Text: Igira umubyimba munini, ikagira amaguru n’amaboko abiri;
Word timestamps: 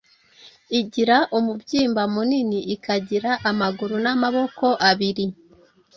Igira 0.79 1.17
umubyimba 1.37 2.01
munini, 2.13 2.59
ikagira 2.75 3.31
amaguru 3.49 3.95
n’amaboko 4.03 4.65
abiri; 4.89 5.25